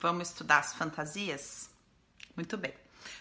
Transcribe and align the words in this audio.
Vamos 0.00 0.28
estudar 0.28 0.58
as 0.58 0.74
fantasias? 0.74 1.70
Muito 2.36 2.56
bem. 2.56 2.72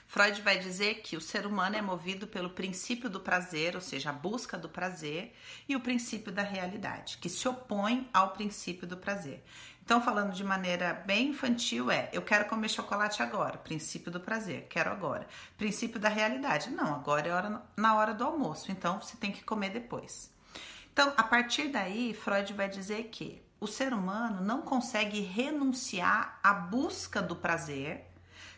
Freud 0.06 0.42
vai 0.42 0.60
dizer 0.60 1.02
que 1.02 1.18
o 1.18 1.22
ser 1.22 1.46
humano 1.46 1.76
é 1.76 1.82
movido 1.82 2.28
pelo 2.28 2.50
princípio 2.50 3.10
do 3.10 3.20
prazer, 3.20 3.76
ou 3.76 3.82
seja, 3.82 4.10
a 4.10 4.14
busca 4.14 4.58
do 4.58 4.70
prazer, 4.70 5.34
e 5.68 5.76
o 5.76 5.80
princípio 5.80 6.32
da 6.32 6.42
realidade, 6.42 7.18
que 7.18 7.30
se 7.30 7.48
opõe 7.48 8.08
ao 8.14 8.32
princípio 8.32 8.88
do 8.88 8.98
prazer. 8.98 9.44
Então, 9.84 10.02
falando 10.02 10.34
de 10.34 10.44
maneira 10.44 10.94
bem 10.94 11.30
infantil, 11.30 11.90
é: 11.90 12.10
eu 12.14 12.22
quero 12.22 12.46
comer 12.46 12.70
chocolate 12.70 13.24
agora, 13.24 13.58
princípio 13.58 14.12
do 14.12 14.20
prazer, 14.20 14.68
quero 14.70 14.92
agora. 14.92 15.28
Princípio 15.58 16.00
da 16.00 16.10
realidade, 16.10 16.70
não, 16.70 16.94
agora 16.94 17.28
é 17.28 17.34
hora, 17.34 17.62
na 17.76 17.96
hora 17.96 18.14
do 18.14 18.24
almoço, 18.24 18.72
então 18.72 19.02
você 19.02 19.18
tem 19.18 19.32
que 19.32 19.44
comer 19.44 19.70
depois. 19.70 20.32
Então, 20.92 21.14
a 21.16 21.24
partir 21.24 21.70
daí, 21.70 22.14
Freud 22.14 22.54
vai 22.54 22.68
dizer 22.68 23.06
que 23.06 23.42
o 23.60 23.68
ser 23.68 23.94
humano 23.94 24.44
não 24.44 24.62
consegue 24.62 25.22
renunciar 25.22 26.40
à 26.44 26.54
busca 26.54 27.22
do 27.22 27.36
prazer 27.36 28.06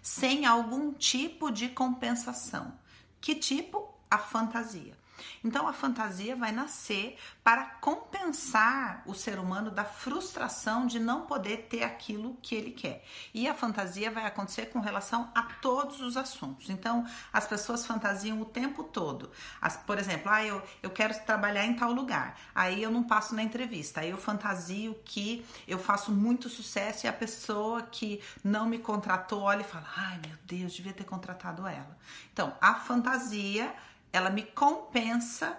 sem 0.02 0.46
algum 0.46 0.94
tipo 0.94 1.52
de 1.52 1.70
compensação. 1.70 2.74
Que 3.22 3.36
tipo? 3.36 3.94
A 4.10 4.18
fantasia. 4.18 4.99
Então 5.44 5.68
a 5.68 5.74
fantasia 5.74 6.36
vai 6.36 6.52
nascer 6.52 7.18
para 7.44 7.66
compensar 7.66 9.04
o 9.06 9.14
ser 9.14 9.40
humano 9.40 9.72
da 9.72 9.84
frustração 9.84 10.86
de 10.86 11.00
não 11.00 11.26
poder 11.26 11.68
ter 11.70 11.84
aquilo 11.84 12.38
que 12.42 12.56
ele 12.56 12.72
quer. 12.72 13.04
E 13.34 13.48
a 13.48 13.54
fantasia 13.54 14.12
vai 14.12 14.26
acontecer 14.26 14.68
com 14.68 14.80
relação 14.80 15.32
a 15.36 15.44
todos 15.44 16.02
os 16.02 16.16
assuntos. 16.16 16.70
Então 16.70 17.06
as 17.34 17.48
pessoas 17.48 17.86
fantasiam 17.86 18.40
o 18.42 18.46
tempo 18.46 18.84
todo. 18.84 19.32
As, 19.62 19.78
por 19.78 19.98
exemplo, 19.98 20.32
ah, 20.32 20.44
eu, 20.44 20.62
eu 20.82 20.90
quero 20.90 21.14
trabalhar 21.26 21.66
em 21.66 21.74
tal 21.74 21.92
lugar, 21.92 22.38
aí 22.54 22.82
eu 22.82 22.92
não 22.92 23.04
passo 23.04 23.36
na 23.36 23.44
entrevista, 23.44 24.02
aí 24.02 24.10
eu 24.10 24.18
fantasio 24.18 24.96
que 25.04 25.46
eu 25.68 25.80
faço 25.80 26.12
muito 26.12 26.50
sucesso 26.50 27.06
e 27.06 27.10
a 27.10 27.14
pessoa 27.14 27.82
que 27.82 28.22
não 28.44 28.68
me 28.68 28.78
contratou 28.78 29.42
olha 29.42 29.62
e 29.62 29.64
fala: 29.64 29.88
ai 29.96 30.20
meu 30.26 30.38
Deus, 30.46 30.74
devia 30.74 30.94
ter 30.94 31.04
contratado 31.04 31.66
ela. 31.66 31.98
Então 32.32 32.56
a 32.62 32.76
fantasia 32.76 33.74
ela 34.12 34.30
me 34.30 34.44
compensa 34.44 35.58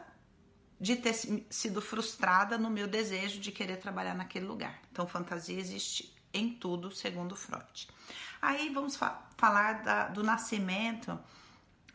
de 0.80 0.96
ter 0.96 1.14
sido 1.50 1.82
frustrada 1.82 2.56
no 2.56 2.70
meu 2.70 2.88
desejo 2.88 3.38
de 3.38 3.52
querer 3.52 3.76
trabalhar 3.76 4.14
naquele 4.14 4.46
lugar. 4.46 4.80
Então, 4.90 5.06
fantasia 5.06 5.58
existe 5.58 6.14
em 6.32 6.54
tudo, 6.54 6.90
segundo 6.90 7.36
Freud. 7.36 7.88
Aí 8.40 8.70
vamos 8.72 8.96
fa 8.96 9.22
falar 9.36 9.82
da, 9.82 10.08
do 10.08 10.22
nascimento 10.22 11.18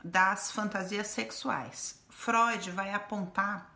das 0.03 0.51
fantasias 0.51 1.07
sexuais. 1.07 1.99
Freud 2.09 2.69
vai 2.71 2.93
apontar, 2.93 3.73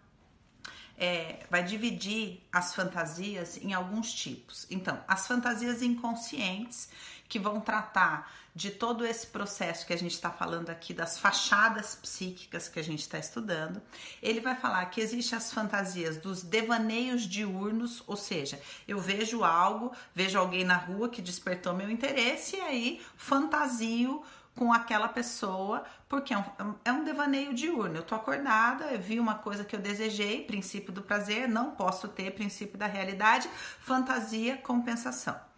é, 0.96 1.46
vai 1.50 1.64
dividir 1.64 2.48
as 2.52 2.76
fantasias 2.76 3.58
em 3.58 3.74
alguns 3.74 4.14
tipos. 4.14 4.68
Então, 4.70 5.04
as 5.08 5.28
fantasias 5.28 5.82
inconscientes, 5.82 6.90
que 7.30 7.38
vão 7.38 7.62
tratar 7.62 8.30
de 8.56 8.72
todo 8.72 9.06
esse 9.06 9.28
processo 9.28 9.86
que 9.86 9.94
a 9.94 9.98
gente 9.98 10.14
está 10.14 10.32
falando 10.32 10.70
aqui, 10.70 10.94
das 10.94 11.18
fachadas 11.18 11.96
psíquicas 11.96 12.68
que 12.68 12.80
a 12.80 12.84
gente 12.84 13.00
está 13.02 13.20
estudando. 13.20 13.82
Ele 14.22 14.42
vai 14.42 14.56
falar 14.56 14.86
que 14.88 15.00
existem 15.00 15.38
as 15.38 15.54
fantasias 15.54 16.18
dos 16.18 16.42
devaneios 16.42 17.22
diurnos, 17.22 18.04
ou 18.08 18.18
seja, 18.18 18.60
eu 18.88 19.00
vejo 19.00 19.44
algo, 19.44 19.94
vejo 20.14 20.38
alguém 20.38 20.66
na 20.66 20.76
rua 20.76 21.08
que 21.08 21.22
despertou 21.22 21.74
meu 21.74 21.90
interesse 21.90 22.58
e 22.58 22.62
aí 22.62 23.02
fantasio 23.16 24.24
com 24.56 24.74
aquela 24.74 25.08
pessoa, 25.08 25.86
porque 26.10 26.34
é 26.34 26.38
um, 26.38 26.76
é 26.84 26.92
um 26.92 27.06
devaneio 27.06 27.54
diurno. 27.54 27.96
Eu 27.96 28.04
tô 28.04 28.14
acordada, 28.14 28.88
eu 28.88 29.00
vi 29.00 29.20
uma 29.20 29.36
coisa 29.36 29.64
que 29.64 29.74
eu 29.74 29.80
desejei, 29.80 30.44
princípio 30.44 30.92
do 30.92 31.02
prazer, 31.02 31.48
não 31.48 31.72
posso 31.72 32.10
ter 32.10 32.32
princípio 32.32 32.78
da 32.78 32.88
realidade, 32.88 33.50
fantasia, 33.80 34.58
compensação 34.58 35.49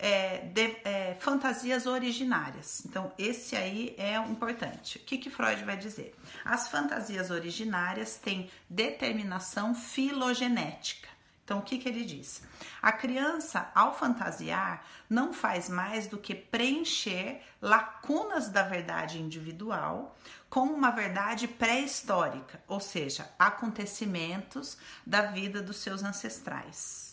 é, 0.00 0.38
de, 0.38 0.76
é, 0.84 1.16
fantasias 1.20 1.86
originárias. 1.86 2.82
Então, 2.86 3.12
esse 3.18 3.54
aí 3.54 3.94
é 3.98 4.16
importante. 4.16 4.98
O 4.98 5.00
que, 5.00 5.18
que 5.18 5.30
Freud 5.30 5.62
vai 5.64 5.76
dizer? 5.76 6.16
As 6.44 6.68
fantasias 6.68 7.30
originárias 7.30 8.16
têm 8.16 8.50
determinação 8.68 9.74
filogenética. 9.74 11.08
Então, 11.44 11.58
o 11.58 11.62
que, 11.62 11.78
que 11.78 11.88
ele 11.88 12.04
diz? 12.04 12.42
A 12.80 12.92
criança, 12.92 13.72
ao 13.74 13.92
fantasiar, 13.92 14.86
não 15.08 15.32
faz 15.32 15.68
mais 15.68 16.06
do 16.06 16.16
que 16.16 16.32
preencher 16.32 17.42
lacunas 17.60 18.48
da 18.48 18.62
verdade 18.62 19.20
individual 19.20 20.16
com 20.48 20.60
uma 20.60 20.90
verdade 20.90 21.48
pré-histórica, 21.48 22.62
ou 22.68 22.78
seja, 22.78 23.28
acontecimentos 23.36 24.78
da 25.04 25.22
vida 25.22 25.60
dos 25.60 25.78
seus 25.78 26.04
ancestrais. 26.04 27.09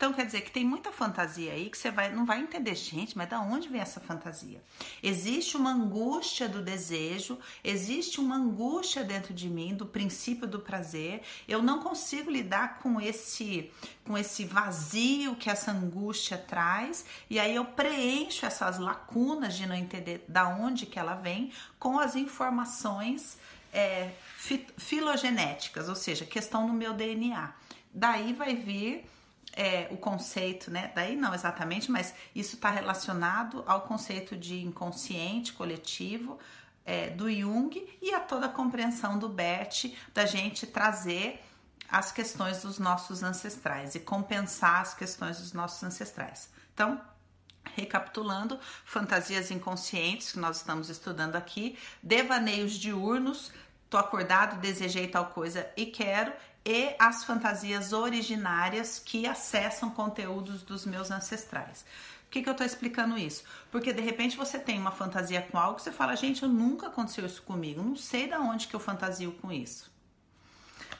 Então 0.00 0.14
quer 0.14 0.24
dizer 0.24 0.40
que 0.40 0.50
tem 0.50 0.64
muita 0.64 0.90
fantasia 0.90 1.52
aí 1.52 1.68
que 1.68 1.76
você 1.76 1.90
vai, 1.90 2.10
não 2.10 2.24
vai 2.24 2.40
entender, 2.40 2.74
gente, 2.74 3.18
mas 3.18 3.28
da 3.28 3.38
onde 3.38 3.68
vem 3.68 3.82
essa 3.82 4.00
fantasia? 4.00 4.62
Existe 5.02 5.58
uma 5.58 5.72
angústia 5.72 6.48
do 6.48 6.62
desejo, 6.62 7.38
existe 7.62 8.18
uma 8.18 8.34
angústia 8.36 9.04
dentro 9.04 9.34
de 9.34 9.46
mim 9.46 9.74
do 9.74 9.84
princípio 9.84 10.48
do 10.48 10.58
prazer. 10.58 11.20
Eu 11.46 11.62
não 11.62 11.82
consigo 11.82 12.30
lidar 12.30 12.78
com 12.78 12.98
esse 12.98 13.70
com 14.02 14.16
esse 14.16 14.46
vazio 14.46 15.36
que 15.36 15.50
essa 15.50 15.70
angústia 15.70 16.38
traz, 16.38 17.04
e 17.28 17.38
aí 17.38 17.54
eu 17.54 17.66
preencho 17.66 18.46
essas 18.46 18.78
lacunas 18.78 19.54
de 19.54 19.66
não 19.66 19.76
entender 19.76 20.24
da 20.26 20.48
onde 20.48 20.86
que 20.86 20.98
ela 20.98 21.14
vem 21.14 21.52
com 21.78 21.98
as 21.98 22.16
informações 22.16 23.36
é, 23.70 24.12
filogenéticas, 24.78 25.90
ou 25.90 25.94
seja, 25.94 26.24
questão 26.24 26.66
no 26.66 26.72
meu 26.72 26.94
DNA. 26.94 27.52
Daí 27.92 28.32
vai 28.32 28.56
vir 28.56 29.04
é, 29.52 29.88
o 29.90 29.96
conceito, 29.96 30.70
né? 30.70 30.92
Daí 30.94 31.16
não 31.16 31.34
exatamente, 31.34 31.90
mas 31.90 32.14
isso 32.34 32.56
está 32.56 32.70
relacionado 32.70 33.64
ao 33.66 33.82
conceito 33.82 34.36
de 34.36 34.62
inconsciente 34.62 35.52
coletivo 35.52 36.38
é, 36.84 37.10
do 37.10 37.30
Jung 37.30 37.98
e 38.00 38.14
a 38.14 38.20
toda 38.20 38.46
a 38.46 38.48
compreensão 38.48 39.18
do 39.18 39.28
Bert 39.28 39.92
da 40.14 40.26
gente 40.26 40.66
trazer 40.66 41.42
as 41.88 42.12
questões 42.12 42.62
dos 42.62 42.78
nossos 42.78 43.22
ancestrais 43.22 43.94
e 43.94 44.00
compensar 44.00 44.80
as 44.80 44.94
questões 44.94 45.38
dos 45.38 45.52
nossos 45.52 45.82
ancestrais. 45.82 46.48
Então, 46.72 47.00
recapitulando, 47.74 48.58
fantasias 48.84 49.50
inconscientes 49.50 50.32
que 50.32 50.38
nós 50.38 50.58
estamos 50.58 50.88
estudando 50.88 51.36
aqui, 51.36 51.76
devaneios 52.02 52.72
diurnos, 52.72 53.50
tô 53.88 53.96
acordado, 53.98 54.60
desejei 54.60 55.08
tal 55.08 55.26
coisa 55.26 55.68
e 55.76 55.86
quero, 55.86 56.32
e 56.64 56.94
as 56.98 57.24
fantasias 57.24 57.92
originárias 57.92 58.98
que 58.98 59.26
acessam 59.26 59.90
conteúdos 59.90 60.62
dos 60.62 60.84
meus 60.84 61.10
ancestrais. 61.10 61.84
Por 62.24 62.32
que, 62.32 62.42
que 62.42 62.48
eu 62.48 62.52
estou 62.52 62.66
explicando 62.66 63.18
isso? 63.18 63.42
Porque 63.72 63.92
de 63.92 64.00
repente 64.00 64.36
você 64.36 64.58
tem 64.58 64.78
uma 64.78 64.92
fantasia 64.92 65.42
com 65.42 65.58
algo 65.58 65.76
que 65.76 65.82
você 65.82 65.90
fala, 65.90 66.14
gente, 66.14 66.42
eu 66.42 66.48
nunca 66.48 66.86
aconteceu 66.86 67.26
isso 67.26 67.42
comigo, 67.42 67.82
não 67.82 67.96
sei 67.96 68.28
da 68.28 68.38
onde 68.38 68.68
que 68.68 68.76
eu 68.76 68.80
fantasio 68.80 69.32
com 69.32 69.50
isso. 69.50 69.90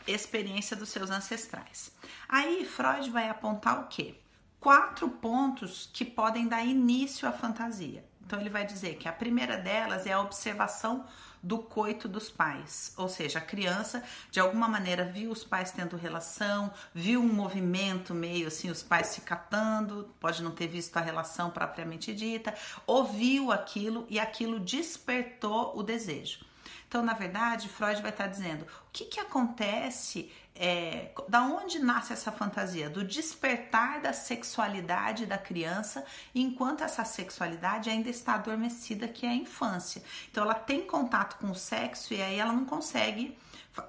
Experiência 0.07 0.77
dos 0.77 0.89
seus 0.89 1.11
ancestrais. 1.11 1.93
Aí 2.29 2.65
Freud 2.65 3.11
vai 3.11 3.29
apontar 3.29 3.81
o 3.81 3.87
quê? 3.87 4.17
Quatro 4.59 5.09
pontos 5.09 5.89
que 5.93 6.05
podem 6.05 6.49
dar 6.49 6.65
início 6.65 7.29
à 7.29 7.33
fantasia. 7.33 8.05
Então 8.31 8.41
ele 8.41 8.49
vai 8.49 8.65
dizer 8.65 8.95
que 8.95 9.09
a 9.09 9.13
primeira 9.13 9.57
delas 9.57 10.07
é 10.07 10.13
a 10.13 10.21
observação 10.21 11.05
do 11.43 11.59
coito 11.59 12.07
dos 12.07 12.31
pais, 12.31 12.95
ou 12.97 13.09
seja, 13.09 13.41
a 13.41 13.43
criança 13.43 14.05
de 14.31 14.39
alguma 14.39 14.69
maneira 14.69 15.05
viu 15.05 15.33
os 15.33 15.43
pais 15.43 15.73
tendo 15.73 15.97
relação, 15.97 16.71
viu 16.95 17.21
um 17.21 17.27
movimento 17.27 18.15
meio 18.15 18.47
assim, 18.47 18.71
os 18.71 18.85
pais 18.85 19.09
se 19.09 19.23
catando, 19.23 20.15
pode 20.21 20.45
não 20.45 20.53
ter 20.53 20.69
visto 20.69 20.97
a 20.97 21.01
relação 21.01 21.51
propriamente 21.51 22.15
dita, 22.15 22.55
ouviu 22.87 23.51
aquilo 23.51 24.07
e 24.09 24.21
aquilo 24.21 24.61
despertou 24.61 25.77
o 25.77 25.83
desejo. 25.83 26.50
Então, 26.91 27.05
na 27.05 27.15
verdade, 27.15 27.69
Freud 27.69 28.03
vai 28.03 28.11
estar 28.11 28.27
dizendo 28.27 28.65
o 28.65 28.91
que, 28.93 29.05
que 29.05 29.21
acontece 29.21 30.29
é, 30.57 31.13
da 31.29 31.43
onde 31.43 31.79
nasce 31.79 32.13
essa 32.13 32.33
fantasia? 32.33 32.91
Do 32.91 33.05
despertar 33.05 34.01
da 34.01 34.13
sexualidade 34.13 35.25
da 35.25 35.39
criança, 35.39 36.05
enquanto 36.35 36.83
essa 36.83 37.05
sexualidade 37.05 37.89
ainda 37.89 38.11
está 38.11 38.35
adormecida, 38.35 39.07
que 39.07 39.25
é 39.25 39.29
a 39.29 39.35
infância. 39.37 40.03
Então 40.33 40.43
ela 40.43 40.55
tem 40.55 40.85
contato 40.85 41.39
com 41.39 41.53
o 41.53 41.55
sexo 41.55 42.13
e 42.13 42.21
aí 42.21 42.41
ela 42.41 42.53
não 42.53 42.65
consegue, 42.65 43.39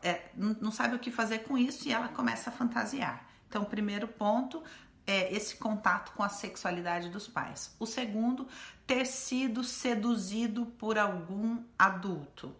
é, 0.04 0.30
não 0.36 0.72
sabe 0.72 0.96
o 0.96 1.00
que 1.00 1.10
fazer 1.10 1.40
com 1.40 1.58
isso 1.58 1.88
e 1.88 1.92
ela 1.92 2.08
começa 2.08 2.52
a 2.52 2.54
fantasiar. 2.54 3.26
Então, 3.50 3.64
o 3.64 3.66
primeiro 3.66 4.08
ponto 4.08 4.64
é 5.08 5.36
esse 5.36 5.56
contato 5.56 6.12
com 6.12 6.22
a 6.22 6.30
sexualidade 6.30 7.10
dos 7.10 7.28
pais. 7.28 7.76
O 7.80 7.88
segundo, 7.88 8.48
ter 8.86 9.08
sido 9.08 9.64
seduzido 9.64 10.68
por 10.68 11.00
algum 11.00 11.64
adulto. 11.80 12.56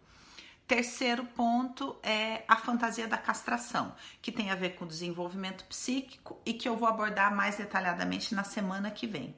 Terceiro 0.72 1.26
ponto 1.26 1.98
é 2.02 2.46
a 2.48 2.56
fantasia 2.56 3.06
da 3.06 3.18
castração, 3.18 3.94
que 4.22 4.32
tem 4.32 4.52
a 4.52 4.56
ver 4.56 4.76
com 4.76 4.88
desenvolvimento 4.88 5.66
psíquico 5.66 6.40
e 6.46 6.54
que 6.54 6.66
eu 6.66 6.78
vou 6.78 6.88
abordar 6.88 7.36
mais 7.36 7.58
detalhadamente 7.58 8.34
na 8.34 8.46
semana 8.46 8.90
que 8.90 9.06
vem. 9.06 9.36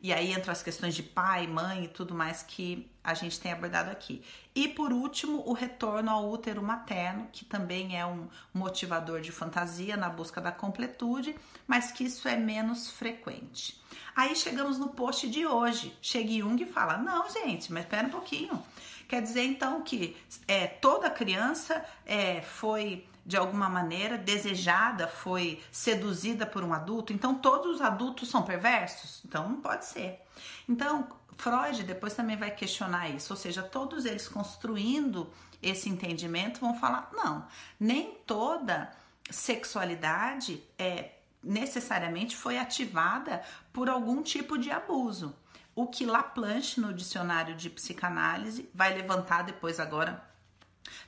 E 0.00 0.14
aí 0.14 0.32
entram 0.32 0.50
as 0.50 0.62
questões 0.62 0.94
de 0.94 1.02
pai, 1.02 1.46
mãe 1.46 1.84
e 1.84 1.88
tudo 1.88 2.14
mais 2.14 2.42
que 2.42 2.90
a 3.04 3.12
gente 3.12 3.38
tem 3.38 3.52
abordado 3.52 3.90
aqui. 3.90 4.22
E 4.54 4.66
por 4.66 4.94
último, 4.94 5.42
o 5.46 5.52
retorno 5.52 6.10
ao 6.10 6.30
útero 6.30 6.62
materno, 6.62 7.28
que 7.30 7.44
também 7.44 7.98
é 7.98 8.06
um 8.06 8.26
motivador 8.54 9.20
de 9.20 9.30
fantasia 9.30 9.94
na 9.94 10.08
busca 10.08 10.40
da 10.40 10.50
completude, 10.50 11.36
mas 11.66 11.92
que 11.92 12.04
isso 12.04 12.26
é 12.26 12.36
menos 12.36 12.90
frequente. 12.90 13.78
Aí 14.16 14.34
chegamos 14.34 14.78
no 14.78 14.88
post 14.88 15.28
de 15.28 15.46
hoje. 15.46 15.94
Chega 16.00 16.32
Jung 16.32 16.62
e 16.62 16.66
fala: 16.66 16.96
Não, 16.96 17.28
gente, 17.28 17.70
mas 17.70 17.84
espera 17.84 18.06
um 18.06 18.10
pouquinho. 18.10 18.62
Quer 19.08 19.22
dizer 19.22 19.44
então 19.44 19.82
que 19.82 20.16
é, 20.46 20.66
toda 20.66 21.10
criança 21.10 21.84
é, 22.06 22.40
foi 22.40 23.06
de 23.24 23.36
alguma 23.36 23.68
maneira 23.68 24.18
desejada, 24.18 25.06
foi 25.06 25.62
seduzida 25.70 26.44
por 26.44 26.64
um 26.64 26.72
adulto, 26.72 27.12
então 27.12 27.34
todos 27.34 27.76
os 27.76 27.80
adultos 27.80 28.28
são 28.28 28.42
perversos? 28.42 29.22
Então 29.24 29.48
não 29.48 29.60
pode 29.60 29.84
ser. 29.84 30.20
Então, 30.68 31.06
Freud 31.36 31.84
depois 31.84 32.14
também 32.14 32.36
vai 32.36 32.50
questionar 32.50 33.08
isso, 33.08 33.32
ou 33.32 33.36
seja, 33.36 33.62
todos 33.62 34.04
eles 34.04 34.28
construindo 34.28 35.30
esse 35.62 35.88
entendimento 35.88 36.60
vão 36.60 36.78
falar: 36.78 37.10
não, 37.12 37.46
nem 37.78 38.14
toda 38.26 38.90
sexualidade 39.30 40.62
é 40.78 41.12
necessariamente 41.42 42.36
foi 42.36 42.58
ativada 42.58 43.42
por 43.72 43.88
algum 43.88 44.22
tipo 44.22 44.56
de 44.58 44.70
abuso. 44.70 45.34
O 45.74 45.86
que 45.86 46.04
Laplanche 46.04 46.80
no 46.80 46.92
dicionário 46.92 47.54
de 47.54 47.70
psicanálise 47.70 48.68
vai 48.74 48.94
levantar 48.94 49.42
depois 49.42 49.80
agora 49.80 50.32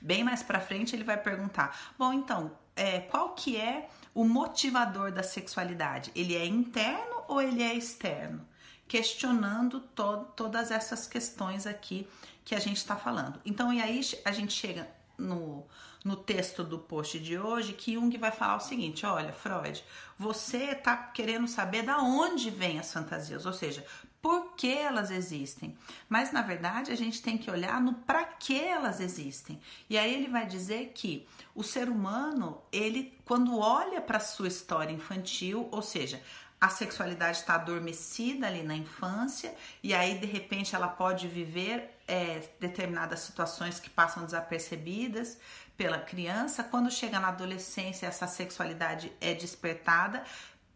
Bem 0.00 0.24
mais 0.24 0.42
para 0.42 0.60
frente 0.60 0.94
ele 0.94 1.04
vai 1.04 1.16
perguntar: 1.16 1.94
bom, 1.98 2.12
então, 2.12 2.52
é, 2.76 3.00
qual 3.00 3.30
que 3.34 3.56
é 3.56 3.88
o 4.14 4.24
motivador 4.24 5.12
da 5.12 5.22
sexualidade? 5.22 6.10
Ele 6.14 6.34
é 6.34 6.46
interno 6.46 7.22
ou 7.28 7.40
ele 7.40 7.62
é 7.62 7.74
externo? 7.74 8.46
Questionando 8.86 9.80
to 9.80 10.26
todas 10.36 10.70
essas 10.70 11.06
questões 11.06 11.66
aqui 11.66 12.06
que 12.44 12.54
a 12.54 12.60
gente 12.60 12.76
está 12.76 12.96
falando. 12.96 13.40
Então, 13.44 13.72
e 13.72 13.80
aí 13.80 14.00
a 14.24 14.32
gente 14.32 14.52
chega 14.52 14.86
no, 15.16 15.66
no 16.04 16.16
texto 16.16 16.62
do 16.62 16.78
post 16.78 17.18
de 17.18 17.38
hoje 17.38 17.72
que 17.72 17.94
Jung 17.94 18.16
vai 18.18 18.30
falar 18.30 18.56
o 18.56 18.60
seguinte: 18.60 19.06
olha, 19.06 19.32
Freud, 19.32 19.82
você 20.18 20.72
está 20.72 20.96
querendo 20.96 21.48
saber 21.48 21.82
da 21.82 21.98
onde 21.98 22.50
vêm 22.50 22.78
as 22.78 22.92
fantasias, 22.92 23.46
ou 23.46 23.52
seja, 23.52 23.84
por 24.24 24.54
que 24.56 24.72
elas 24.72 25.10
existem. 25.10 25.76
Mas 26.08 26.32
na 26.32 26.40
verdade 26.40 26.90
a 26.90 26.96
gente 26.96 27.20
tem 27.20 27.36
que 27.36 27.50
olhar 27.50 27.78
no 27.78 27.92
para 27.92 28.24
que 28.24 28.58
elas 28.58 28.98
existem. 28.98 29.60
E 29.90 29.98
aí 29.98 30.14
ele 30.14 30.28
vai 30.28 30.46
dizer 30.46 30.92
que 30.94 31.28
o 31.54 31.62
ser 31.62 31.90
humano, 31.90 32.58
ele 32.72 33.12
quando 33.26 33.58
olha 33.58 34.00
para 34.00 34.18
sua 34.18 34.48
história 34.48 34.90
infantil, 34.90 35.68
ou 35.70 35.82
seja, 35.82 36.22
a 36.58 36.70
sexualidade 36.70 37.40
está 37.40 37.56
adormecida 37.56 38.46
ali 38.46 38.62
na 38.62 38.74
infância 38.74 39.54
e 39.82 39.92
aí 39.92 40.18
de 40.18 40.24
repente 40.24 40.74
ela 40.74 40.88
pode 40.88 41.28
viver 41.28 41.90
é, 42.08 42.48
determinadas 42.58 43.20
situações 43.20 43.78
que 43.78 43.90
passam 43.90 44.24
desapercebidas 44.24 45.36
pela 45.76 45.98
criança. 45.98 46.64
Quando 46.64 46.90
chega 46.90 47.20
na 47.20 47.28
adolescência, 47.28 48.06
essa 48.06 48.26
sexualidade 48.26 49.12
é 49.20 49.34
despertada 49.34 50.24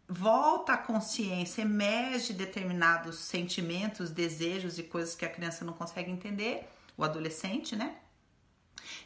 volta 0.08 0.72
à 0.72 0.78
consciência, 0.78 1.62
emerge 1.62 2.32
determinados 2.32 3.18
sentimentos, 3.18 4.10
desejos 4.10 4.78
e 4.78 4.82
coisas 4.82 5.14
que 5.14 5.24
a 5.24 5.28
criança 5.28 5.64
não 5.64 5.74
consegue 5.74 6.10
entender, 6.10 6.66
o 6.96 7.04
adolescente, 7.04 7.76
né? 7.76 7.96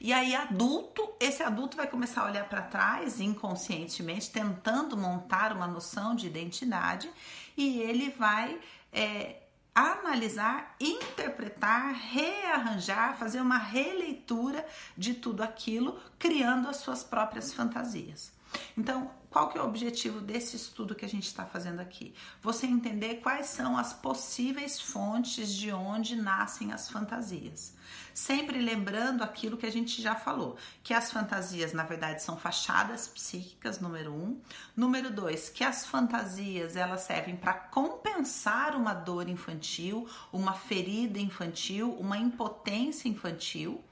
E 0.00 0.12
aí, 0.12 0.34
adulto, 0.34 1.12
esse 1.18 1.42
adulto 1.42 1.76
vai 1.76 1.86
começar 1.86 2.22
a 2.22 2.26
olhar 2.26 2.48
para 2.48 2.62
trás 2.62 3.20
inconscientemente, 3.20 4.30
tentando 4.30 4.96
montar 4.96 5.52
uma 5.52 5.66
noção 5.66 6.14
de 6.14 6.26
identidade, 6.26 7.10
e 7.56 7.80
ele 7.80 8.10
vai 8.10 8.60
é, 8.92 9.42
analisar, 9.74 10.76
interpretar, 10.80 11.92
rearranjar, 11.94 13.16
fazer 13.16 13.40
uma 13.40 13.58
releitura 13.58 14.64
de 14.96 15.14
tudo 15.14 15.42
aquilo, 15.42 16.00
criando 16.18 16.68
as 16.68 16.76
suas 16.76 17.02
próprias 17.02 17.52
fantasias. 17.52 18.32
Então, 18.76 19.10
qual 19.32 19.48
que 19.48 19.56
é 19.56 19.62
o 19.62 19.64
objetivo 19.64 20.20
desse 20.20 20.56
estudo 20.56 20.94
que 20.94 21.06
a 21.06 21.08
gente 21.08 21.26
está 21.26 21.46
fazendo 21.46 21.80
aqui? 21.80 22.14
Você 22.42 22.66
entender 22.66 23.16
quais 23.16 23.46
são 23.46 23.78
as 23.78 23.94
possíveis 23.94 24.78
fontes 24.78 25.54
de 25.54 25.72
onde 25.72 26.14
nascem 26.16 26.70
as 26.70 26.90
fantasias. 26.90 27.74
Sempre 28.12 28.60
lembrando 28.60 29.22
aquilo 29.22 29.56
que 29.56 29.64
a 29.64 29.72
gente 29.72 30.02
já 30.02 30.14
falou, 30.14 30.58
que 30.82 30.92
as 30.92 31.10
fantasias, 31.10 31.72
na 31.72 31.82
verdade, 31.82 32.22
são 32.22 32.36
fachadas 32.36 33.08
psíquicas, 33.08 33.80
número 33.80 34.12
um. 34.12 34.38
Número 34.76 35.10
dois, 35.10 35.48
que 35.48 35.64
as 35.64 35.86
fantasias 35.86 36.76
elas 36.76 37.00
servem 37.00 37.34
para 37.34 37.54
compensar 37.54 38.76
uma 38.76 38.92
dor 38.92 39.30
infantil, 39.30 40.06
uma 40.30 40.52
ferida 40.52 41.18
infantil, 41.18 41.90
uma 41.98 42.18
impotência 42.18 43.08
infantil 43.08 43.82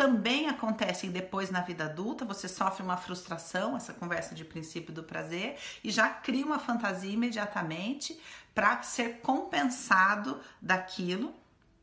também 0.00 0.48
acontecem 0.48 1.10
depois 1.10 1.50
na 1.50 1.60
vida 1.60 1.84
adulta, 1.84 2.24
você 2.24 2.48
sofre 2.48 2.82
uma 2.82 2.96
frustração, 2.96 3.76
essa 3.76 3.92
conversa 3.92 4.34
de 4.34 4.46
princípio 4.46 4.94
do 4.94 5.02
prazer, 5.02 5.58
e 5.84 5.90
já 5.90 6.08
cria 6.08 6.46
uma 6.46 6.58
fantasia 6.58 7.12
imediatamente 7.12 8.18
para 8.54 8.82
ser 8.82 9.20
compensado 9.20 10.40
daquilo, 10.58 11.34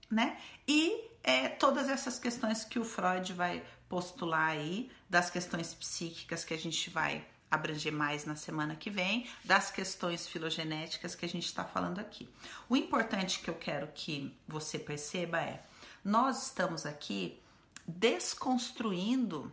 né? 0.10 0.36
E 0.68 1.00
é, 1.24 1.48
todas 1.48 1.90
essas 1.90 2.18
questões 2.18 2.66
que 2.66 2.80
o 2.80 2.84
Freud 2.84 3.34
vai 3.34 3.64
postular 3.88 4.50
aí, 4.50 4.90
das 5.08 5.30
questões 5.30 5.76
psíquicas 5.76 6.44
que 6.44 6.56
a 6.56 6.58
gente 6.58 6.90
vai 6.90 7.24
abranger 7.52 7.94
mais 7.94 8.26
na 8.26 8.36
semana 8.36 8.76
que 8.76 8.90
vem, 8.90 9.30
das 9.46 9.70
questões 9.70 10.28
filogenéticas 10.28 11.14
que 11.14 11.24
a 11.24 11.30
gente 11.30 11.46
está 11.46 11.64
falando 11.64 12.00
aqui. 12.00 12.28
O 12.68 12.76
importante 12.76 13.42
que 13.42 13.48
eu 13.48 13.54
quero 13.56 13.88
que 13.94 14.36
você 14.48 14.80
perceba 14.80 15.40
é: 15.40 15.62
nós 16.04 16.48
estamos 16.48 16.84
aqui 16.84 17.40
desconstruindo 17.88 19.52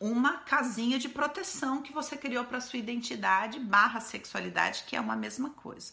uma 0.00 0.38
casinha 0.38 0.98
de 0.98 1.08
proteção 1.08 1.82
que 1.82 1.92
você 1.92 2.16
criou 2.16 2.44
para 2.44 2.60
sua 2.60 2.78
identidade 2.78 3.58
barra 3.58 4.00
sexualidade, 4.00 4.84
que 4.86 4.96
é 4.96 5.00
uma 5.00 5.16
mesma 5.16 5.50
coisa. 5.50 5.92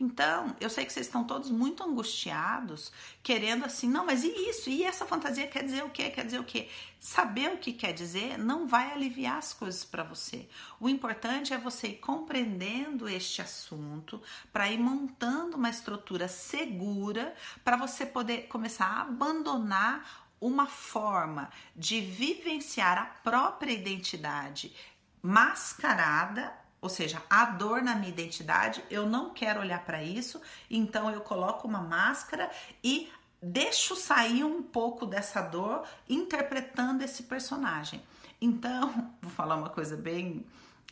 Então, 0.00 0.56
eu 0.60 0.68
sei 0.68 0.84
que 0.84 0.92
vocês 0.92 1.06
estão 1.06 1.22
todos 1.22 1.50
muito 1.50 1.82
angustiados, 1.82 2.90
querendo 3.22 3.64
assim, 3.64 3.88
não, 3.88 4.06
mas 4.06 4.24
e 4.24 4.28
isso? 4.28 4.68
E 4.70 4.82
essa 4.82 5.06
fantasia 5.06 5.46
quer 5.46 5.62
dizer 5.62 5.84
o 5.84 5.90
quê? 5.90 6.10
Quer 6.10 6.24
dizer 6.24 6.40
o 6.40 6.44
quê? 6.44 6.68
Saber 6.98 7.52
o 7.52 7.58
que 7.58 7.72
quer 7.72 7.92
dizer 7.92 8.38
não 8.38 8.66
vai 8.66 8.92
aliviar 8.92 9.36
as 9.36 9.52
coisas 9.52 9.84
para 9.84 10.02
você. 10.02 10.48
O 10.80 10.88
importante 10.88 11.52
é 11.52 11.58
você 11.58 11.88
ir 11.88 11.98
compreendendo 11.98 13.08
este 13.08 13.42
assunto 13.42 14.20
para 14.52 14.70
ir 14.70 14.78
montando 14.78 15.56
uma 15.56 15.70
estrutura 15.70 16.26
segura 16.26 17.34
para 17.62 17.76
você 17.76 18.06
poder 18.06 18.48
começar 18.48 18.86
a 18.86 19.02
abandonar 19.02 20.22
uma 20.42 20.66
forma 20.66 21.48
de 21.74 22.00
vivenciar 22.00 22.98
a 22.98 23.06
própria 23.06 23.72
identidade 23.72 24.74
mascarada, 25.22 26.52
ou 26.80 26.88
seja, 26.88 27.22
a 27.30 27.44
dor 27.44 27.80
na 27.80 27.94
minha 27.94 28.10
identidade, 28.10 28.84
eu 28.90 29.08
não 29.08 29.30
quero 29.32 29.60
olhar 29.60 29.84
para 29.84 30.02
isso, 30.02 30.42
então 30.68 31.08
eu 31.08 31.20
coloco 31.20 31.68
uma 31.68 31.80
máscara 31.80 32.50
e 32.82 33.08
deixo 33.40 33.94
sair 33.94 34.42
um 34.42 34.62
pouco 34.62 35.06
dessa 35.06 35.40
dor 35.40 35.86
interpretando 36.08 37.02
esse 37.02 37.22
personagem. 37.22 38.02
Então, 38.40 39.12
vou 39.22 39.30
falar 39.30 39.54
uma 39.54 39.70
coisa 39.70 39.96
bem 39.96 40.44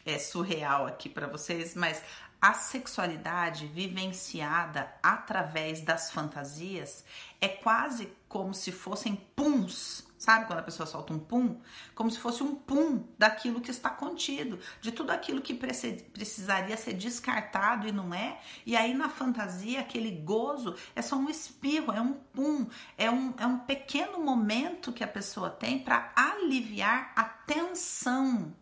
é, 0.06 0.16
surreal 0.16 0.86
aqui 0.86 1.08
para 1.08 1.26
vocês, 1.26 1.74
mas 1.74 2.00
a 2.40 2.54
sexualidade 2.54 3.66
vivenciada 3.66 4.90
através 5.02 5.82
das 5.82 6.10
fantasias 6.12 7.04
é 7.40 7.48
quase 7.48 8.10
como 8.30 8.54
se 8.54 8.70
fossem 8.70 9.16
puns. 9.34 10.08
Sabe 10.16 10.46
quando 10.46 10.60
a 10.60 10.62
pessoa 10.62 10.86
solta 10.86 11.12
um 11.12 11.18
pum? 11.18 11.60
Como 11.96 12.08
se 12.10 12.18
fosse 12.18 12.44
um 12.44 12.54
pum 12.54 13.02
daquilo 13.18 13.60
que 13.60 13.72
está 13.72 13.90
contido, 13.90 14.60
de 14.80 14.92
tudo 14.92 15.10
aquilo 15.10 15.40
que 15.40 15.52
precisaria 15.52 16.76
ser 16.76 16.92
descartado 16.92 17.88
e 17.88 17.92
não 17.92 18.14
é. 18.14 18.38
E 18.64 18.76
aí 18.76 18.94
na 18.94 19.08
fantasia, 19.08 19.80
aquele 19.80 20.12
gozo 20.12 20.76
é 20.94 21.02
só 21.02 21.16
um 21.16 21.28
espirro, 21.28 21.92
é 21.92 22.00
um 22.00 22.12
pum, 22.12 22.68
é 22.96 23.10
um, 23.10 23.34
é 23.36 23.46
um 23.46 23.58
pequeno 23.58 24.20
momento 24.20 24.92
que 24.92 25.02
a 25.02 25.08
pessoa 25.08 25.50
tem 25.50 25.80
para 25.80 26.12
aliviar 26.14 27.12
a 27.16 27.24
tensão 27.24 28.54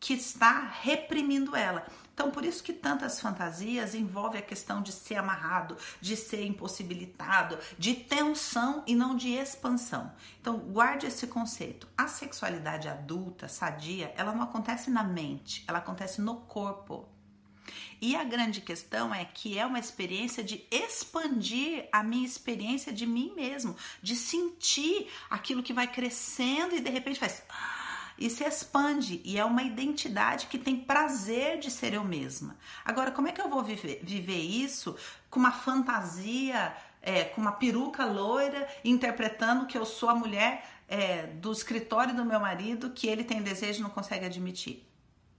que 0.00 0.14
está 0.14 0.58
reprimindo 0.80 1.54
ela. 1.54 1.86
Então, 2.14 2.30
por 2.30 2.44
isso 2.44 2.62
que 2.62 2.72
tantas 2.72 3.20
fantasias 3.20 3.94
envolvem 3.94 4.40
a 4.40 4.44
questão 4.44 4.82
de 4.82 4.92
ser 4.92 5.16
amarrado, 5.16 5.76
de 6.00 6.16
ser 6.16 6.44
impossibilitado, 6.44 7.58
de 7.78 7.94
tensão 7.94 8.82
e 8.86 8.94
não 8.94 9.16
de 9.16 9.30
expansão. 9.30 10.12
Então, 10.40 10.58
guarde 10.58 11.06
esse 11.06 11.26
conceito. 11.26 11.88
A 11.96 12.06
sexualidade 12.06 12.88
adulta, 12.88 13.48
sadia, 13.48 14.12
ela 14.16 14.32
não 14.32 14.42
acontece 14.42 14.90
na 14.90 15.02
mente, 15.02 15.64
ela 15.66 15.78
acontece 15.78 16.20
no 16.20 16.36
corpo. 16.36 17.08
E 18.00 18.16
a 18.16 18.24
grande 18.24 18.60
questão 18.60 19.14
é 19.14 19.24
que 19.24 19.56
é 19.56 19.64
uma 19.64 19.78
experiência 19.78 20.42
de 20.42 20.66
expandir 20.70 21.88
a 21.92 22.02
minha 22.02 22.26
experiência 22.26 22.92
de 22.92 23.06
mim 23.06 23.32
mesmo, 23.34 23.76
de 24.02 24.16
sentir 24.16 25.08
aquilo 25.30 25.62
que 25.62 25.72
vai 25.72 25.86
crescendo 25.86 26.74
e 26.74 26.80
de 26.80 26.90
repente 26.90 27.20
faz 27.20 27.42
e 28.22 28.30
se 28.30 28.44
expande 28.44 29.20
e 29.24 29.36
é 29.36 29.44
uma 29.44 29.64
identidade 29.64 30.46
que 30.46 30.56
tem 30.56 30.76
prazer 30.76 31.58
de 31.58 31.72
ser 31.72 31.92
eu 31.92 32.04
mesma. 32.04 32.56
Agora, 32.84 33.10
como 33.10 33.26
é 33.26 33.32
que 33.32 33.40
eu 33.40 33.48
vou 33.48 33.64
viver, 33.64 34.00
viver 34.04 34.38
isso 34.38 34.96
com 35.28 35.40
uma 35.40 35.50
fantasia, 35.50 36.72
é, 37.02 37.24
com 37.24 37.40
uma 37.40 37.50
peruca 37.50 38.04
loira, 38.04 38.68
interpretando 38.84 39.66
que 39.66 39.76
eu 39.76 39.84
sou 39.84 40.08
a 40.08 40.14
mulher 40.14 40.64
é, 40.86 41.26
do 41.26 41.50
escritório 41.50 42.14
do 42.14 42.24
meu 42.24 42.38
marido 42.38 42.90
que 42.90 43.08
ele 43.08 43.24
tem 43.24 43.42
desejo 43.42 43.80
e 43.80 43.82
não 43.82 43.90
consegue 43.90 44.24
admitir? 44.24 44.88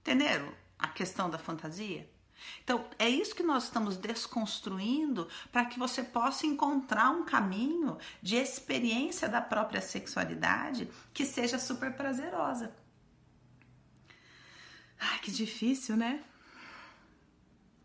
Entenderam 0.02 0.52
a 0.78 0.90
questão 0.90 1.30
da 1.30 1.38
fantasia? 1.38 2.06
Então, 2.64 2.86
é 2.98 3.10
isso 3.10 3.36
que 3.36 3.44
nós 3.44 3.66
estamos 3.66 3.98
desconstruindo 3.98 5.28
para 5.52 5.66
que 5.66 5.80
você 5.80 6.04
possa 6.04 6.46
encontrar 6.46 7.10
um 7.10 7.26
caminho 7.26 7.98
de 8.22 8.36
experiência 8.36 9.28
da 9.28 9.42
própria 9.42 9.82
sexualidade 9.82 10.90
que 11.14 11.26
seja 11.26 11.60
super 11.60 11.94
prazerosa. 11.96 12.76
Ai, 15.00 15.20
que 15.20 15.32
difícil, 15.32 15.98
né? 15.98 16.24